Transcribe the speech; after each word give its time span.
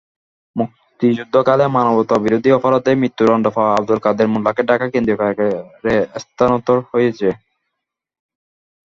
মুক্তিযুদ্ধকালে 0.55 1.65
মানবতাবিরোধী 1.75 2.49
অপরাধে 2.57 2.91
মৃত্যুদণ্ড 3.01 3.45
পাওয়া 3.55 3.71
আবদুল 3.73 3.99
কাদের 4.05 4.27
মোল্লাকে 4.31 4.61
ঢাকা 4.69 4.85
কেন্দ্রীয় 4.93 5.17
কারাগারে 5.19 5.95
স্থানান্তর 6.23 6.77
হয়েছে। 6.89 7.27